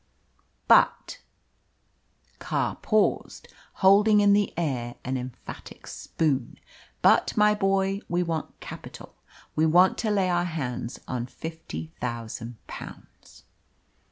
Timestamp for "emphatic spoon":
5.15-6.57